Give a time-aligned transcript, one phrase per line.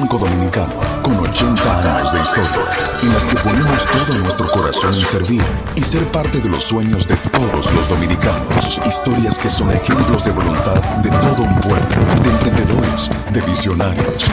[0.00, 2.70] Banco Dominicano, con 80 años de historia,
[3.02, 5.44] en las que ponemos todo nuestro corazón en servir
[5.76, 8.80] y ser parte de los sueños de todos los dominicanos.
[8.86, 14.24] Historias que son ejemplos de voluntad de todo un pueblo, de emprendedores, de visionarios,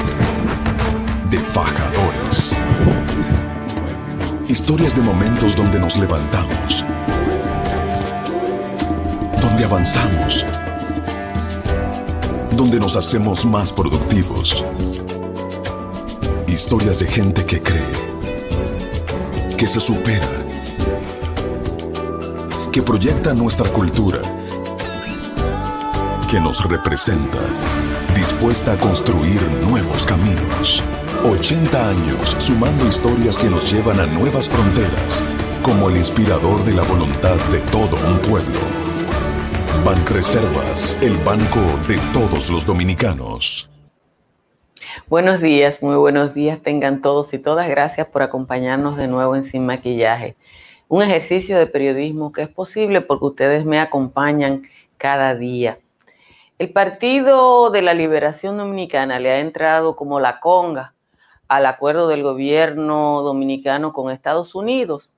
[1.30, 2.54] de fajadores.
[4.48, 6.86] Historias de momentos donde nos levantamos,
[9.41, 10.45] donde avanzamos,
[12.52, 14.63] donde nos hacemos más productivos.
[16.57, 17.93] Historias de gente que cree,
[19.59, 20.27] que se supera,
[22.71, 24.20] que proyecta nuestra cultura,
[26.31, 27.38] que nos representa,
[28.16, 29.39] dispuesta a construir
[29.70, 30.83] nuevos caminos.
[31.23, 35.23] 80 años sumando historias que nos llevan a nuevas fronteras,
[35.61, 38.61] como el inspirador de la voluntad de todo un pueblo.
[39.86, 43.69] Banreservas, el banco de todos los dominicanos.
[45.09, 47.69] Buenos días, muy buenos días tengan todos y todas.
[47.69, 50.36] Gracias por acompañarnos de nuevo en Sin Maquillaje.
[50.89, 54.64] Un ejercicio de periodismo que es posible porque ustedes me acompañan
[54.97, 55.80] cada día.
[56.59, 60.94] El Partido de la Liberación Dominicana le ha entrado como la conga
[61.47, 65.09] al acuerdo del gobierno dominicano con Estados Unidos.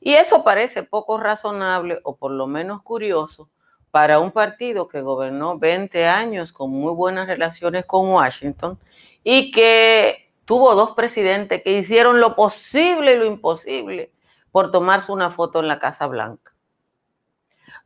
[0.00, 3.50] Y eso parece poco razonable o por lo menos curioso
[3.96, 8.78] para un partido que gobernó 20 años con muy buenas relaciones con Washington
[9.24, 14.12] y que tuvo dos presidentes que hicieron lo posible y lo imposible
[14.52, 16.52] por tomarse una foto en la Casa Blanca.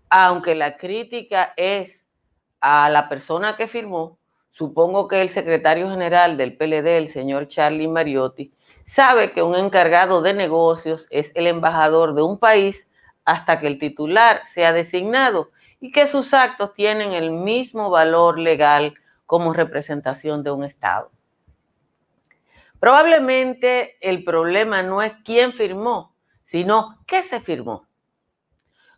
[0.09, 2.09] Aunque la crítica es
[2.61, 4.19] a la persona que firmó,
[4.51, 10.23] supongo que el secretario general del PLD, el señor Charlie Mariotti, sabe que un encargado
[10.23, 12.89] de negocios es el embajador de un país
[13.25, 18.95] hasta que el titular sea designado y que sus actos tienen el mismo valor legal
[19.27, 21.11] como representación de un Estado.
[22.79, 26.15] Probablemente el problema no es quién firmó,
[26.45, 27.87] sino qué se firmó.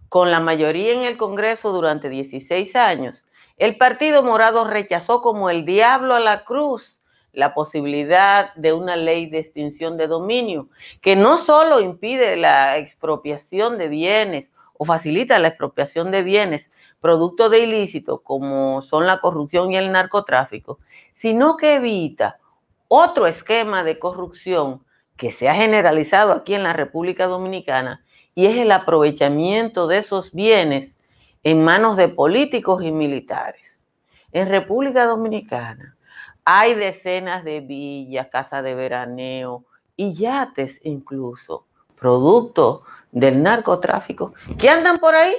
[0.08, 3.26] Con la mayoría en el Congreso durante 16 años,
[3.56, 9.26] el Partido Morado rechazó como el diablo a la cruz la posibilidad de una ley
[9.26, 10.68] de extinción de dominio,
[11.00, 17.48] que no solo impide la expropiación de bienes o facilita la expropiación de bienes producto
[17.48, 20.80] de ilícitos como son la corrupción y el narcotráfico,
[21.12, 22.40] sino que evita
[22.88, 24.82] otro esquema de corrupción
[25.16, 28.04] que se ha generalizado aquí en la República Dominicana
[28.34, 30.96] y es el aprovechamiento de esos bienes
[31.44, 33.84] en manos de políticos y militares.
[34.32, 35.96] En República Dominicana
[36.44, 41.68] hay decenas de villas, casas de veraneo y yates incluso,
[42.02, 42.82] producto
[43.12, 45.34] del narcotráfico, que andan por ahí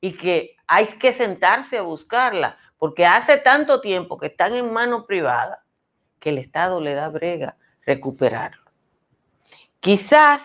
[0.00, 5.06] y que hay que sentarse a buscarla, porque hace tanto tiempo que están en mano
[5.06, 5.64] privada
[6.20, 8.62] que el Estado le da brega recuperarlo.
[9.80, 10.42] Quizás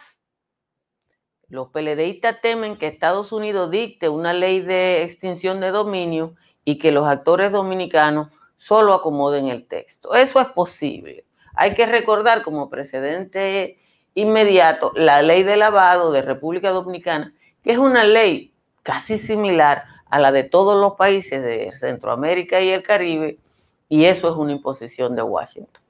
[1.50, 6.94] los PLDistas temen que Estados Unidos dicte una ley de extinción de dominio y que
[6.94, 10.14] los actores dominicanos solo acomoden el texto.
[10.14, 11.26] Eso es posible.
[11.56, 13.82] Hay que recordar como precedente
[14.14, 17.34] inmediato la ley de lavado de República Dominicana,
[17.64, 22.70] que es una ley casi similar a la de todos los países de Centroamérica y
[22.70, 23.40] el Caribe,
[23.88, 25.82] y eso es una imposición de Washington.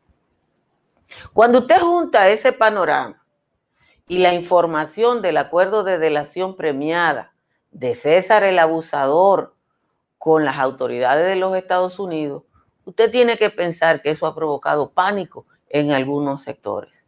[1.34, 3.22] Cuando usted junta ese panorama
[4.08, 7.34] y la información del acuerdo de delación premiada
[7.72, 9.56] de César el abusador
[10.18, 12.44] con las autoridades de los Estados Unidos,
[12.86, 17.01] usted tiene que pensar que eso ha provocado pánico en algunos sectores.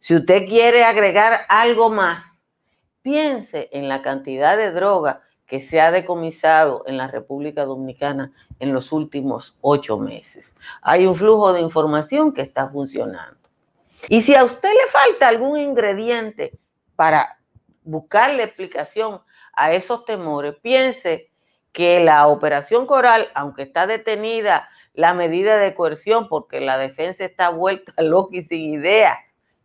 [0.00, 2.42] Si usted quiere agregar algo más,
[3.02, 8.72] piense en la cantidad de droga que se ha decomisado en la República Dominicana en
[8.72, 10.56] los últimos ocho meses.
[10.80, 13.36] Hay un flujo de información que está funcionando.
[14.08, 16.58] Y si a usted le falta algún ingrediente
[16.96, 17.38] para
[17.84, 19.20] buscarle explicación
[19.52, 21.30] a esos temores, piense
[21.72, 27.50] que la operación Coral, aunque está detenida la medida de coerción porque la defensa está
[27.50, 29.18] vuelta loca y sin idea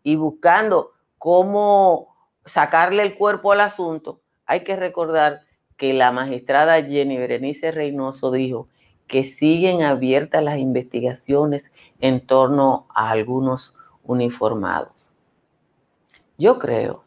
[0.06, 2.16] y buscando cómo
[2.46, 5.42] sacarle el cuerpo al asunto, hay que recordar
[5.78, 8.70] que la magistrada Jenny Berenice Reynoso dijo
[9.08, 11.72] que siguen abiertas las investigaciones
[12.02, 15.10] en torno a algunos uniformados.
[16.38, 17.04] Yo creo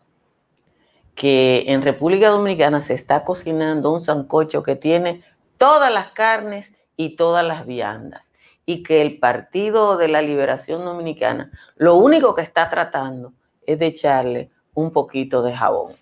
[1.14, 5.22] que en República Dominicana se está cocinando un sancocho que tiene
[5.56, 8.32] todas las carnes y todas las viandas
[8.69, 13.32] y que el Partido de la Liberación Dominicana lo único que está tratando
[13.65, 15.94] es de echarle un poquito de jabón.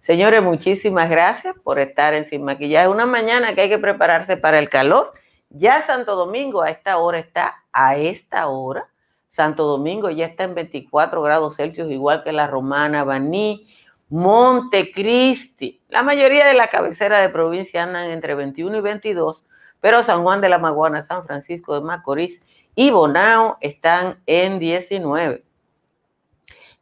[0.00, 2.88] Señores, muchísimas gracias por estar en Sin Maquillaje.
[2.88, 5.12] Una mañana que hay que prepararse para el calor.
[5.48, 8.88] Ya Santo Domingo a esta hora está, a esta hora,
[9.28, 13.68] Santo Domingo ya está en 24 grados Celsius, igual que la Romana, Baní,
[14.08, 15.82] Montecristi.
[15.88, 19.46] La mayoría de la cabecera de provincia andan entre 21 y 22,
[19.80, 22.42] pero San Juan de la Maguana, San Francisco de Macorís
[22.74, 25.44] y Bonao están en 19.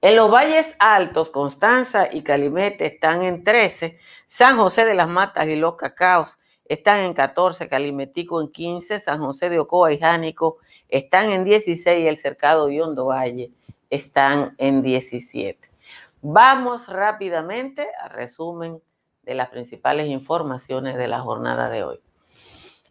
[0.02, 5.46] En los valles altos, Constanza y Calimete están en 13, San José de las Matas
[5.48, 6.37] y Los Cacaos
[6.69, 10.58] están en 14, Calimetico en 15, San José de Ocoa y Jánico
[10.88, 13.52] están en 16 y el Cercado de Hondo Valle
[13.88, 15.70] están en 17.
[16.22, 18.82] Vamos rápidamente a resumen
[19.22, 22.00] de las principales informaciones de la jornada de hoy.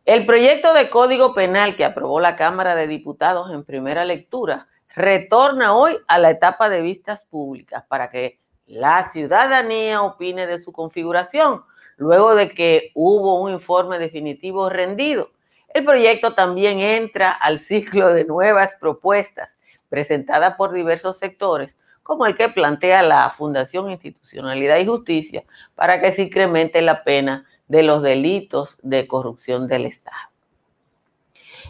[0.05, 5.75] El proyecto de Código Penal que aprobó la Cámara de Diputados en primera lectura retorna
[5.75, 11.63] hoy a la etapa de vistas públicas para que la ciudadanía opine de su configuración,
[11.97, 15.31] luego de que hubo un informe definitivo rendido.
[15.73, 19.49] El proyecto también entra al ciclo de nuevas propuestas
[19.89, 26.11] presentadas por diversos sectores, como el que plantea la Fundación Institucionalidad y Justicia para que
[26.11, 30.17] se incremente la pena de los delitos de corrupción del Estado.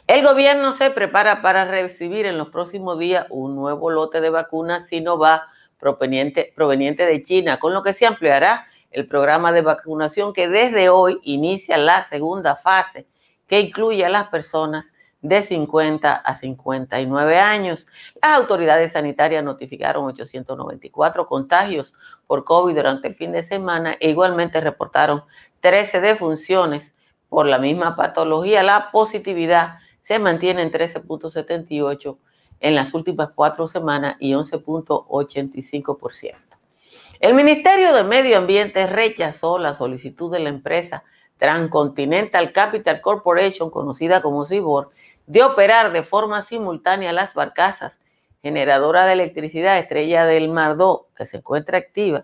[0.08, 4.88] El gobierno se prepara para recibir en los próximos días un nuevo lote de vacunas
[4.88, 5.44] Sinovac
[5.80, 10.90] proveniente, proveniente de China, con lo que se ampliará el programa de vacunación que desde
[10.90, 13.08] hoy inicia la segunda fase,
[13.48, 17.88] que incluye a las personas de 50 a 59 años.
[18.22, 21.94] Las autoridades sanitarias notificaron 894 contagios
[22.28, 25.24] por COVID durante el fin de semana e igualmente reportaron
[25.66, 26.94] 13 defunciones
[27.28, 28.62] por la misma patología.
[28.62, 32.18] La positividad se mantiene en 13.78
[32.60, 36.36] en las últimas cuatro semanas y 11.85%.
[37.20, 41.04] El Ministerio de Medio Ambiente rechazó la solicitud de la empresa
[41.40, 44.92] Transcontinental Capital Corporation, conocida como CIBOR,
[45.26, 48.00] de operar de forma simultánea las barcazas
[48.44, 52.24] generadora de electricidad Estrella del Mar 2, que se encuentra activa,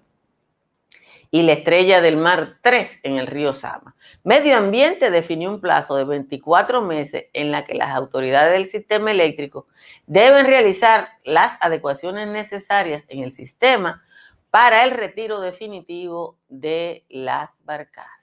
[1.33, 3.95] y la Estrella del Mar 3 en el río Sama.
[4.23, 9.11] Medio Ambiente definió un plazo de 24 meses en la que las autoridades del sistema
[9.11, 9.67] eléctrico
[10.05, 14.03] deben realizar las adecuaciones necesarias en el sistema
[14.49, 18.19] para el retiro definitivo de las barcazas.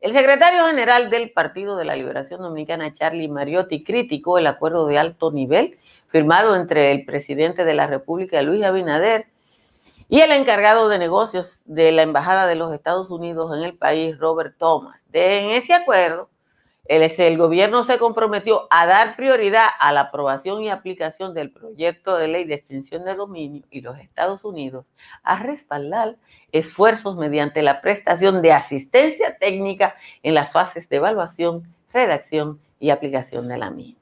[0.00, 4.98] El secretario general del Partido de la Liberación Dominicana, Charlie Mariotti, criticó el acuerdo de
[4.98, 5.78] alto nivel
[6.08, 9.26] firmado entre el presidente de la República, Luis Abinader,
[10.08, 14.18] y el encargado de negocios de la Embajada de los Estados Unidos en el país,
[14.18, 15.04] Robert Thomas.
[15.10, 16.30] De, en ese acuerdo,
[16.86, 22.16] el, el, gobierno se comprometió a dar prioridad a la aprobación y aplicación del proyecto
[22.16, 24.86] de ley de extinción de dominio y los Estados Unidos
[25.22, 26.16] a respaldar
[26.50, 33.48] esfuerzos mediante la prestación de asistencia técnica en las fases de evaluación, redacción y aplicación
[33.48, 33.97] de la misma.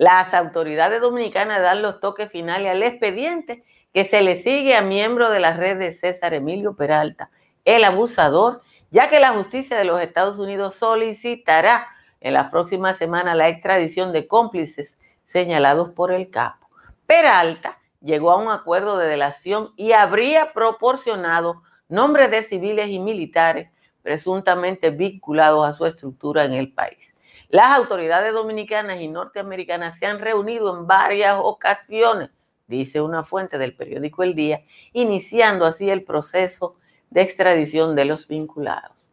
[0.00, 3.62] Las autoridades dominicanas dan los toques finales al expediente
[3.92, 7.28] que se le sigue a miembro de la red de César Emilio Peralta,
[7.66, 11.86] el abusador, ya que la justicia de los Estados Unidos solicitará
[12.22, 16.70] en la próxima semana la extradición de cómplices señalados por el capo.
[17.04, 21.60] Peralta llegó a un acuerdo de delación y habría proporcionado
[21.90, 23.68] nombres de civiles y militares
[24.00, 27.09] presuntamente vinculados a su estructura en el país.
[27.50, 32.30] Las autoridades dominicanas y norteamericanas se han reunido en varias ocasiones
[32.70, 36.76] dice una fuente del periódico El Día, iniciando así el proceso
[37.10, 39.10] de extradición de los vinculados.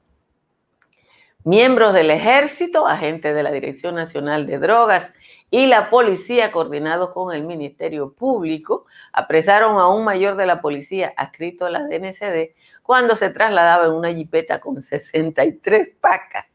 [1.44, 5.12] Miembros del ejército, agentes de la Dirección Nacional de Drogas
[5.50, 11.13] y la policía, coordinados con el Ministerio Público, apresaron a un mayor de la policía
[11.15, 12.53] adscrito a la DNCD
[12.84, 16.47] cuando se trasladaba en una jipeta con 63 pacas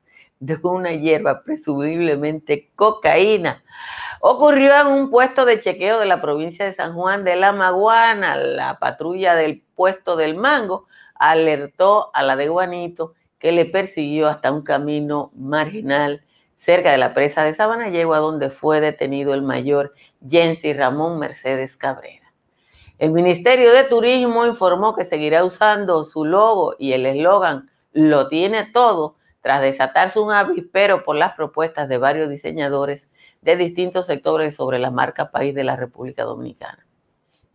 [0.43, 3.63] de una hierba, presumiblemente cocaína.
[4.21, 8.37] Ocurrió en un puesto de chequeo de la provincia de San Juan de la Maguana.
[8.37, 14.51] La patrulla del puesto del Mango alertó a la de Guanito que le persiguió hasta
[14.51, 16.25] un camino marginal
[16.57, 19.95] cerca de la presa de Sabanayegua, donde fue detenido el mayor
[20.29, 22.33] Jensi Ramón Mercedes Cabrera.
[22.99, 28.65] El Ministerio de Turismo informó que seguirá usando su logo y el eslogan Lo tiene
[28.73, 33.09] todo tras desatarse un avispero por las propuestas de varios diseñadores
[33.43, 36.87] de distintos sectores sobre la marca país de la República Dominicana.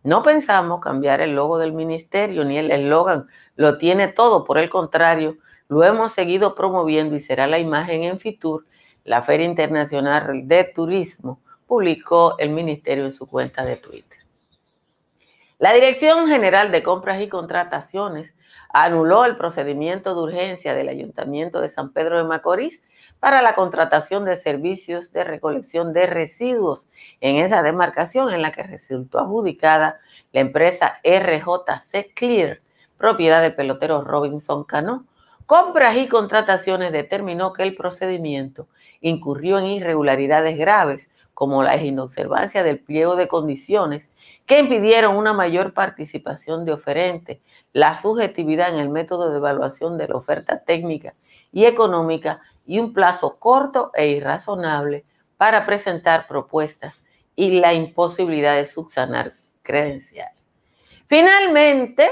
[0.04, 3.26] No pensamos cambiar el logo del ministerio ni el eslogan,
[3.56, 8.20] lo tiene todo, por el contrario, lo hemos seguido promoviendo y será la imagen en
[8.20, 8.66] Fitur,
[9.04, 14.18] la Feria Internacional de Turismo, publicó el ministerio en su cuenta de Twitter.
[15.58, 18.32] La Dirección General de Compras y Contrataciones
[18.68, 22.82] anuló el procedimiento de urgencia del Ayuntamiento de San Pedro de Macorís
[23.20, 26.88] para la contratación de servicios de recolección de residuos
[27.20, 30.00] en esa demarcación en la que resultó adjudicada
[30.32, 32.60] la empresa RJC Clear,
[32.96, 35.06] propiedad del pelotero Robinson Cano.
[35.46, 38.68] Compras y contrataciones determinó que el procedimiento
[39.00, 44.07] incurrió en irregularidades graves como la inobservancia del pliego de condiciones
[44.48, 47.38] que impidieron una mayor participación de oferentes,
[47.74, 51.14] la subjetividad en el método de evaluación de la oferta técnica
[51.52, 55.04] y económica y un plazo corto e irrazonable
[55.36, 57.02] para presentar propuestas
[57.36, 60.42] y la imposibilidad de subsanar credenciales.
[61.08, 62.08] Finalmente,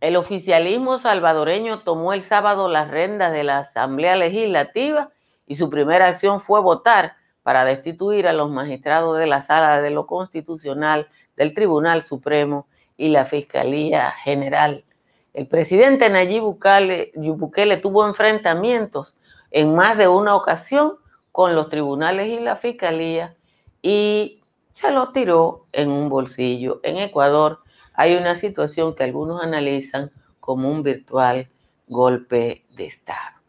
[0.00, 5.10] el oficialismo salvadoreño tomó el sábado las rendas de la Asamblea Legislativa
[5.46, 9.90] y su primera acción fue votar para destituir a los magistrados de la Sala de
[9.90, 11.08] lo Constitucional
[11.40, 12.66] del Tribunal Supremo
[12.98, 14.84] y la Fiscalía General.
[15.32, 19.16] El presidente Nayib Bukele, tuvo enfrentamientos
[19.50, 20.96] en más de una ocasión
[21.32, 23.34] con los tribunales y la Fiscalía
[23.80, 24.42] y
[24.74, 26.80] se lo tiró en un bolsillo.
[26.82, 27.60] En Ecuador
[27.94, 31.48] hay una situación que algunos analizan como un virtual
[31.88, 33.40] golpe de Estado.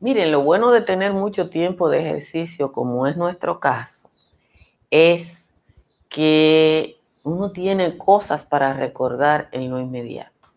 [0.00, 4.10] Miren, lo bueno de tener mucho tiempo de ejercicio, como es nuestro caso,
[4.90, 5.39] es
[6.10, 10.48] que uno tiene cosas para recordar en lo inmediato.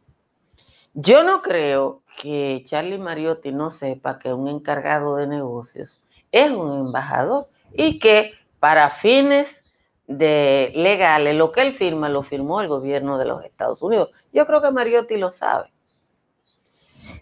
[0.94, 6.88] Yo no creo que Charlie Mariotti no sepa que un encargado de negocios es un
[6.88, 9.62] embajador y que para fines
[10.08, 14.10] legales lo que él firma lo firmó el gobierno de los Estados Unidos.
[14.32, 15.72] Yo creo que Mariotti lo sabe.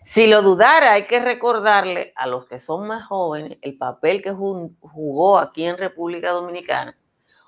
[0.04, 4.32] Si lo dudara, hay que recordarle a los que son más jóvenes el papel que
[4.32, 6.98] jugó aquí en República Dominicana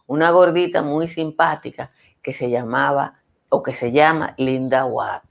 [0.07, 1.91] una gordita muy simpática
[2.21, 5.23] que se llamaba o que se llama Linda Watt,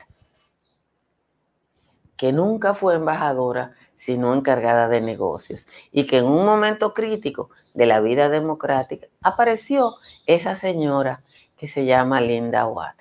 [2.17, 7.87] que nunca fue embajadora, sino encargada de negocios, y que en un momento crítico de
[7.87, 9.95] la vida democrática apareció
[10.27, 11.23] esa señora
[11.57, 12.97] que se llama Linda Watt.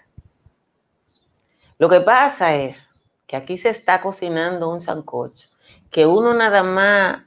[1.77, 2.95] Lo que pasa es
[3.27, 5.49] que aquí se está cocinando un sancocho,
[5.89, 7.23] que uno nada más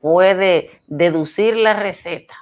[0.00, 2.36] puede deducir la receta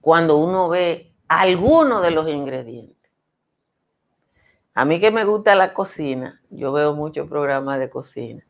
[0.00, 2.96] cuando uno ve alguno de los ingredientes.
[4.74, 8.46] A mí que me gusta la cocina, yo veo muchos programas de cocina.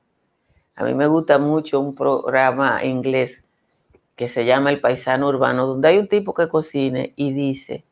[0.74, 3.42] A mí me gusta mucho un programa inglés
[4.14, 7.84] que se llama El Paisano Urbano, donde hay un tipo que cocine y dice,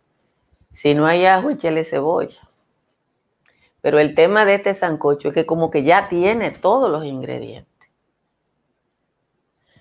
[0.71, 2.47] si no hay ajo, échale cebolla.
[3.81, 7.89] Pero el tema de este sancocho es que como que ya tiene todos los ingredientes.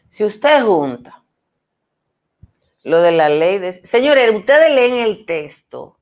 [0.07, 1.24] Si usted junta
[2.85, 3.73] lo de la ley de...
[3.85, 5.97] Señores, ustedes leen el texto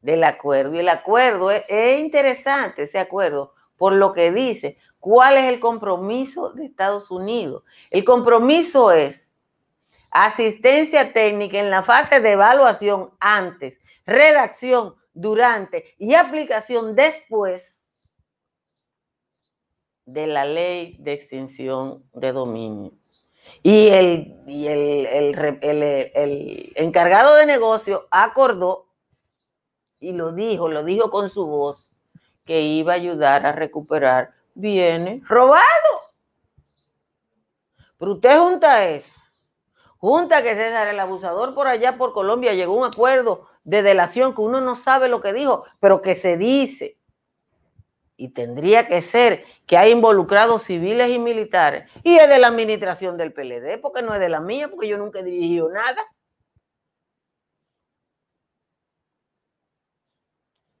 [0.00, 5.36] del acuerdo y el acuerdo es, es interesante, ese acuerdo, por lo que dice cuál
[5.36, 7.64] es el compromiso de Estados Unidos.
[7.90, 9.32] El compromiso es
[10.12, 17.82] asistencia técnica en la fase de evaluación antes, redacción, durante y aplicación después
[20.04, 22.92] de la ley de extinción de dominio.
[23.62, 25.32] Y el, el,
[26.76, 28.86] encargado de negocio acordó
[29.98, 31.90] y lo dijo, lo dijo con su voz,
[32.44, 35.64] que iba a ayudar a recuperar bienes robados.
[37.98, 39.20] Pero usted junta eso,
[39.96, 44.34] junta que César el abusador por allá por Colombia llegó a un acuerdo de delación
[44.34, 46.95] que uno no sabe lo que dijo, pero que se dice.
[48.16, 51.90] Y tendría que ser que hay involucrados civiles y militares.
[52.02, 54.96] Y es de la administración del PLD, porque no es de la mía, porque yo
[54.98, 56.02] nunca he dirigido nada.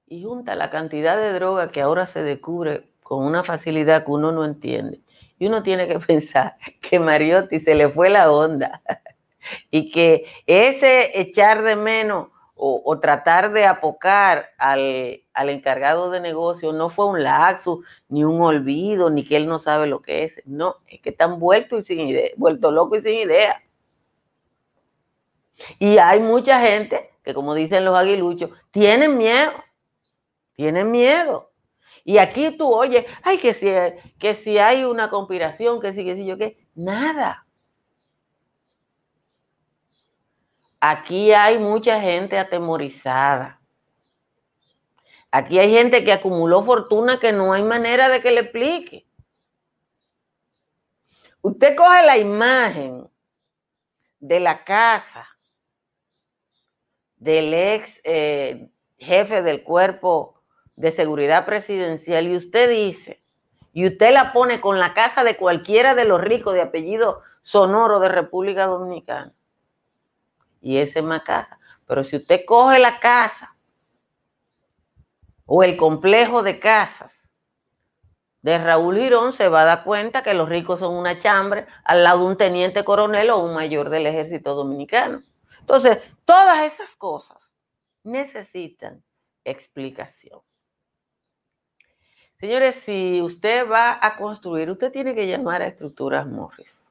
[0.08, 4.32] Y junta la cantidad de droga que ahora se descubre con una facilidad que uno
[4.32, 5.00] no entiende.
[5.38, 8.82] Y uno tiene que pensar que Mariotti se le fue la onda
[9.70, 12.28] y que ese echar de menos
[12.58, 19.10] o, tratar de apocar al, encargado de negocio no fue un laxo, ni un olvido,
[19.10, 20.42] ni que él no sabe lo que es.
[20.46, 23.62] No, es que están vueltos y sin idea, vuelto loco y sin idea.
[25.78, 29.52] Y hay mucha gente que, como dicen los aguiluchos, tienen miedo,
[30.54, 31.52] tienen miedo.
[32.04, 33.68] Y aquí tú oyes, ay, que si,
[34.18, 37.45] que si hay una conspiración, que si, que si yo qué, nada.
[40.80, 43.60] Aquí hay mucha gente atemorizada.
[45.30, 49.06] Aquí hay gente que acumuló fortuna que no hay manera de que le explique.
[51.42, 53.08] Usted coge la imagen
[54.18, 55.28] de la casa
[57.16, 58.68] del ex eh,
[58.98, 60.40] jefe del cuerpo
[60.74, 63.22] de seguridad presidencial y usted dice,
[63.72, 68.00] y usted la pone con la casa de cualquiera de los ricos de apellido sonoro
[68.00, 69.34] de República Dominicana,
[70.66, 71.60] y esa es más casa.
[71.86, 73.54] Pero si usted coge la casa
[75.44, 77.14] o el complejo de casas
[78.42, 82.02] de Raúl Girón, se va a dar cuenta que los ricos son una chambre al
[82.02, 85.22] lado de un teniente coronel o un mayor del ejército dominicano.
[85.60, 87.54] Entonces, todas esas cosas
[88.02, 89.04] necesitan
[89.44, 90.40] explicación.
[92.40, 96.85] Señores, si usted va a construir, usted tiene que llamar a Estructuras Morris.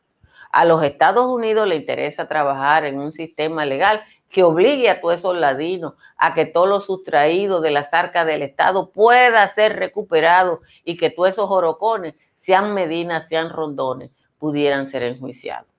[0.52, 4.04] A los Estados Unidos le interesa trabajar en un sistema legal
[4.36, 8.42] que obligue a todos esos ladinos a que todo lo sustraído de las arcas del
[8.42, 15.04] Estado pueda ser recuperado y que todos esos orocones, sean medinas, sean rondones, pudieran ser
[15.04, 15.70] enjuiciados.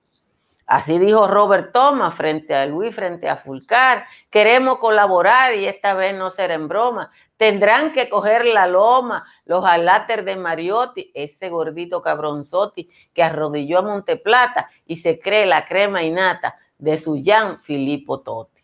[0.65, 4.05] Así dijo Robert Thomas frente a Luis, frente a Fulcar.
[4.31, 7.11] Queremos colaborar y esta vez no será en broma.
[7.37, 13.83] Tendrán que coger la loma, los aláter de Mariotti, ese gordito cabronzotti que arrodilló a
[13.83, 18.61] Monteplata y se cree la crema innata de su Jean Filippo Totti.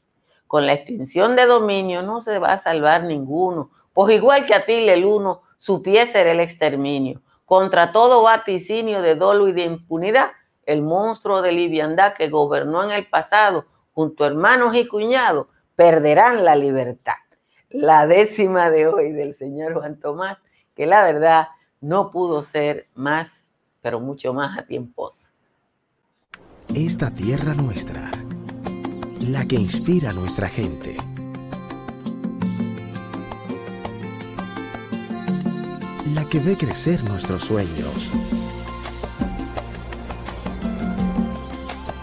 [0.47, 4.93] Con la extinción de dominio no se va a salvar ninguno, pues igual que Atila
[4.93, 7.21] el uno, su pie será el exterminio.
[7.45, 10.31] Contra todo vaticinio de dolo y de impunidad,
[10.65, 16.45] el monstruo de liviandad que gobernó en el pasado junto a hermanos y cuñados perderán
[16.45, 17.15] la libertad.
[17.69, 20.37] La décima de hoy del señor Juan Tomás,
[20.75, 21.47] que la verdad
[21.81, 23.49] no pudo ser más,
[23.81, 25.32] pero mucho más a tiempos
[26.73, 28.09] esta tierra nuestra,
[29.19, 30.97] la que inspira a nuestra gente.
[36.13, 38.11] La que ve crecer nuestros sueños.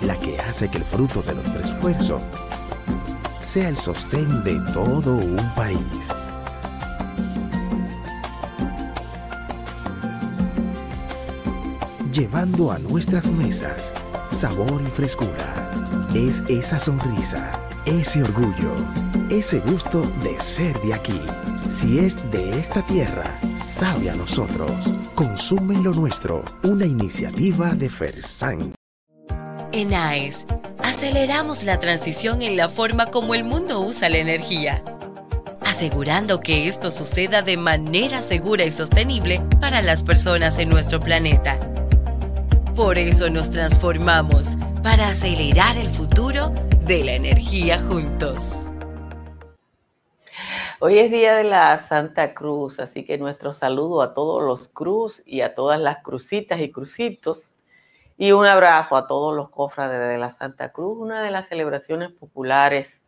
[0.03, 2.21] La que hace que el fruto de nuestro esfuerzo
[3.43, 5.79] sea el sostén de todo un país.
[12.13, 13.93] Llevando a nuestras mesas
[14.31, 15.71] sabor y frescura.
[16.15, 17.53] Es esa sonrisa,
[17.85, 18.75] ese orgullo,
[19.31, 21.21] ese gusto de ser de aquí.
[21.69, 24.73] Si es de esta tierra, sabe a nosotros.
[25.15, 28.75] Consume lo nuestro, una iniciativa de Fersan.
[29.73, 30.47] En AES,
[30.83, 34.83] aceleramos la transición en la forma como el mundo usa la energía,
[35.61, 41.70] asegurando que esto suceda de manera segura y sostenible para las personas en nuestro planeta
[42.75, 46.51] por eso nos transformamos, para acelerar el futuro
[46.87, 48.71] de la energía juntos.
[50.79, 55.23] Hoy es día de la Santa Cruz, así que nuestro saludo a todos los cruz
[55.27, 57.57] y a todas las crucitas y crucitos.
[58.17, 62.13] Y un abrazo a todos los cofrades de la Santa Cruz, una de las celebraciones
[62.13, 63.01] populares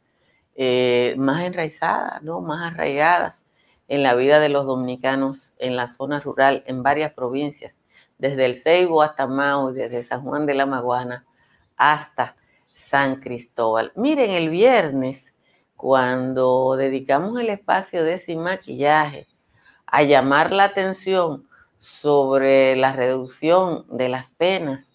[0.55, 2.41] eh, más enraizadas, ¿no?
[2.41, 3.47] más arraigadas
[3.89, 7.82] en la vida de los dominicanos en la zona rural, en varias provincias
[8.23, 11.27] desde el Ceibo hasta Mao, desde San Juan de la Maguana
[11.77, 12.37] hasta
[12.73, 13.91] San Cristóbal.
[13.97, 15.35] Miren, el viernes
[15.75, 19.27] cuando dedicamos el espacio de sin maquillaje
[19.87, 21.49] a llamar la atención
[21.81, 24.87] sobre la reducción de las penas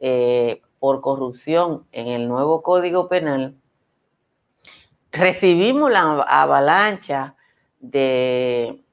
[0.00, 3.56] eh, por corrupción en el nuevo Código Penal,
[5.10, 7.34] recibimos la avalancha
[7.80, 8.84] de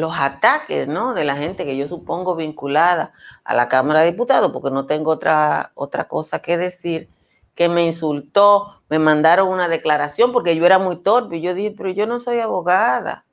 [0.00, 1.14] los ataques, ¿no?
[1.14, 3.12] De la gente que yo supongo vinculada
[3.44, 7.08] a la Cámara de Diputados, porque no tengo otra, otra cosa que decir,
[7.54, 11.36] que me insultó, me mandaron una declaración porque yo era muy torpe.
[11.36, 13.24] Y yo dije, pero yo no soy abogada.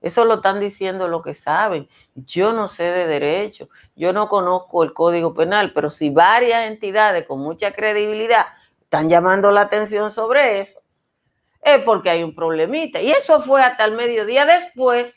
[0.00, 1.88] Eso lo están diciendo lo que saben.
[2.14, 7.26] Yo no sé de derecho, yo no conozco el Código Penal, pero si varias entidades
[7.26, 8.46] con mucha credibilidad
[8.82, 10.80] están llamando la atención sobre eso,
[11.62, 13.00] es porque hay un problemita.
[13.00, 15.16] Y eso fue hasta el mediodía después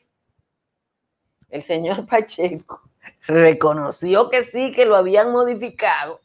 [1.49, 2.81] el señor Pacheco
[3.25, 6.21] reconoció que sí, que lo habían modificado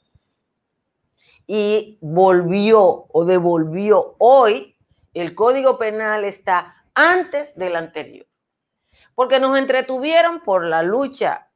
[1.47, 4.15] y volvió o devolvió.
[4.19, 4.77] Hoy
[5.15, 8.27] el Código Penal está antes del anterior,
[9.15, 11.49] porque nos entretuvieron por la lucha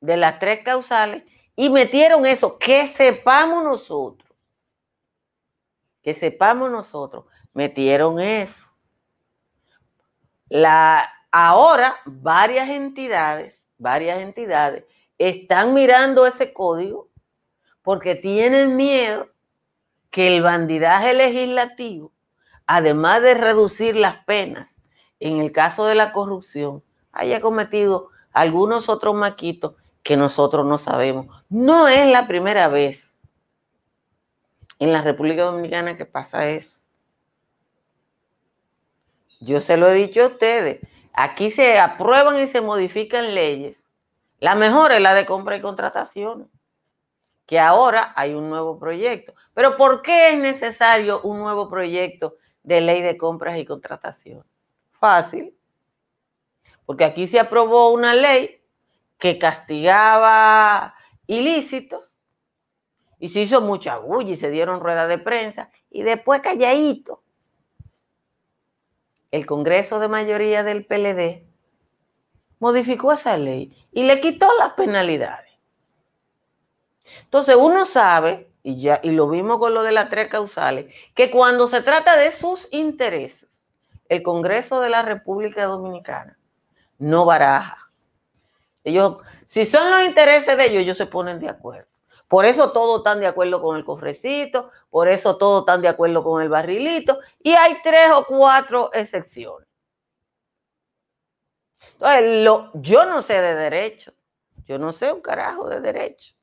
[0.00, 4.30] de las tres causales y metieron eso, que sepamos nosotros,
[6.02, 8.72] que sepamos nosotros, metieron eso.
[10.48, 14.84] La, Ahora, varias entidades, varias entidades
[15.16, 17.08] están mirando ese código
[17.80, 19.28] porque tienen miedo
[20.10, 22.12] que el bandidaje legislativo,
[22.66, 24.78] además de reducir las penas
[25.20, 31.44] en el caso de la corrupción, haya cometido algunos otros maquitos que nosotros no sabemos.
[31.48, 33.16] No es la primera vez
[34.78, 36.80] en la República Dominicana que pasa eso.
[39.40, 40.80] Yo se lo he dicho a ustedes.
[41.12, 43.82] Aquí se aprueban y se modifican leyes.
[44.38, 46.50] La mejor es la de compra y contratación,
[47.46, 49.34] que ahora hay un nuevo proyecto.
[49.54, 54.44] Pero ¿por qué es necesario un nuevo proyecto de ley de compras y contratación?
[54.90, 55.54] Fácil.
[56.86, 58.62] Porque aquí se aprobó una ley
[59.18, 60.94] que castigaba
[61.26, 62.20] ilícitos
[63.18, 67.22] y se hizo mucha bulla y se dieron ruedas de prensa y después calladito
[69.32, 71.44] el Congreso de mayoría del PLD
[72.60, 75.50] modificó esa ley y le quitó las penalidades.
[77.24, 81.30] Entonces uno sabe, y, ya, y lo vimos con lo de las tres causales, que
[81.30, 83.48] cuando se trata de sus intereses,
[84.08, 86.38] el Congreso de la República Dominicana
[86.98, 87.78] no baraja.
[88.84, 91.91] Ellos, si son los intereses de ellos, ellos se ponen de acuerdo.
[92.32, 96.24] Por eso todos están de acuerdo con el cofrecito, por eso todos están de acuerdo
[96.24, 99.68] con el barrilito, y hay tres o cuatro excepciones.
[102.00, 104.14] Entonces, yo no sé de derecho,
[104.64, 106.34] yo no sé un carajo de derecho.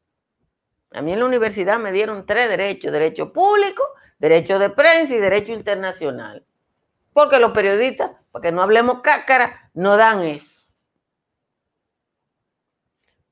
[0.91, 3.81] A mí en la universidad me dieron tres derechos, derecho público,
[4.19, 6.45] derecho de prensa y derecho internacional.
[7.13, 10.69] Porque los periodistas, para que no hablemos cácara, no dan eso.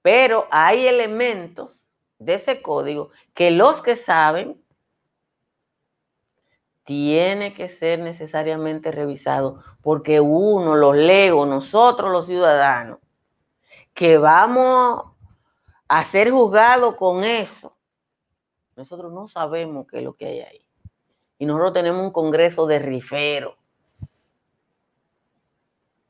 [0.01, 1.86] Pero hay elementos
[2.19, 4.61] de ese código que los que saben
[6.83, 12.99] tiene que ser necesariamente revisado porque uno, los legos, nosotros los ciudadanos,
[13.93, 15.03] que vamos
[15.87, 17.75] a ser juzgados con eso,
[18.75, 20.67] nosotros no sabemos qué es lo que hay ahí.
[21.39, 23.57] Y nosotros tenemos un congreso de rifero.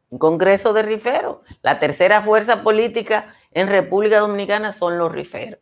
[0.09, 1.41] Un congreso de rifero.
[1.61, 5.59] La tercera fuerza política en República Dominicana son los riferos.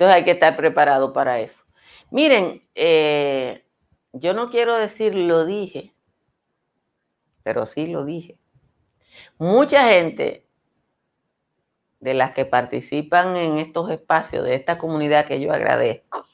[0.00, 1.62] Entonces hay que estar preparado para eso.
[2.10, 3.66] Miren, eh,
[4.14, 5.94] yo no quiero decir lo dije,
[7.42, 8.38] pero sí lo dije.
[9.36, 10.46] Mucha gente
[11.98, 16.24] de las que participan en estos espacios de esta comunidad que yo agradezco,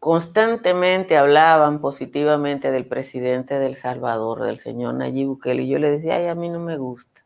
[0.00, 6.16] constantemente hablaban positivamente del presidente del Salvador, del señor Nayib Bukele, y yo le decía,
[6.16, 7.24] ay, a mí no me gusta,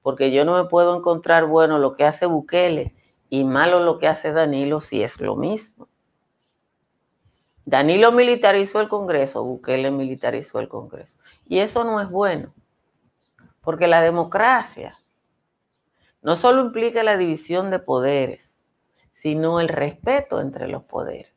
[0.00, 2.94] porque yo no me puedo encontrar bueno lo que hace Bukele
[3.30, 5.88] y malo lo que hace Danilo si es lo mismo.
[7.64, 11.16] Danilo militarizó el Congreso, Bukele militarizó el Congreso.
[11.46, 12.52] Y eso no es bueno,
[13.60, 14.98] porque la democracia
[16.20, 18.60] no solo implica la división de poderes,
[19.12, 21.32] sino el respeto entre los poderes.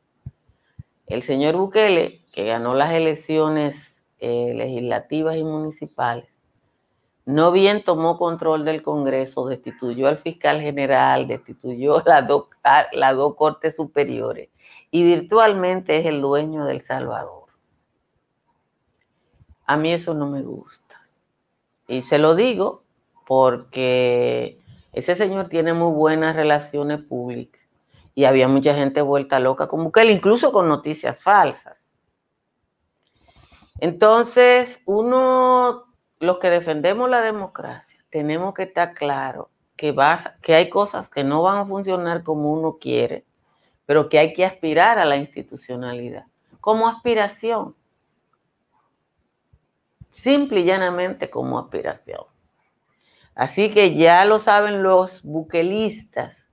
[1.06, 6.33] El señor Bukele, que ganó las elecciones eh, legislativas y municipales,
[7.26, 12.48] no bien tomó control del Congreso, destituyó al fiscal general, destituyó las dos,
[13.16, 14.50] dos cortes superiores
[14.90, 17.44] y virtualmente es el dueño del Salvador.
[19.66, 21.00] A mí eso no me gusta.
[21.88, 22.82] Y se lo digo
[23.26, 24.60] porque
[24.92, 27.60] ese señor tiene muy buenas relaciones públicas
[28.14, 31.82] Y había mucha gente vuelta loca con Bukele, incluso con noticias falsas.
[33.80, 35.93] Entonces, uno,
[36.24, 41.24] los que defendemos la democracia, tenemos que estar claro que, va, que hay cosas que
[41.24, 43.24] no van a funcionar como uno quiere,
[43.86, 46.26] pero que hay que aspirar a la institucionalidad,
[46.60, 47.74] como aspiración.
[50.10, 52.22] Simple y llanamente como aspiración.
[53.34, 56.46] Así que ya lo saben los buquelistas,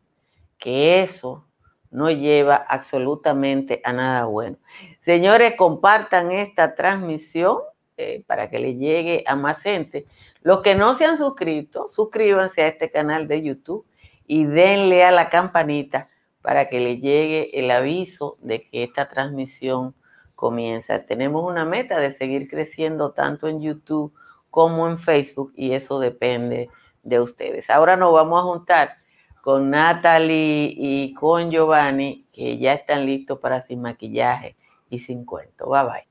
[0.57, 1.45] que eso
[1.91, 4.57] no lleva absolutamente a nada bueno.
[5.01, 7.59] Señores, compartan esta transmisión
[8.01, 10.07] eh, para que le llegue a más gente.
[10.41, 13.85] Los que no se han suscrito, suscríbanse a este canal de YouTube
[14.25, 16.07] y denle a la campanita
[16.41, 19.93] para que le llegue el aviso de que esta transmisión
[20.35, 21.05] comienza.
[21.05, 24.11] Tenemos una meta de seguir creciendo tanto en YouTube
[24.49, 26.69] como en Facebook y eso depende
[27.03, 27.69] de ustedes.
[27.69, 28.89] Ahora nos vamos a juntar
[29.43, 34.55] con Natalie y con Giovanni que ya están listos para sin maquillaje
[34.89, 35.69] y sin cuento.
[35.69, 36.10] Bye bye.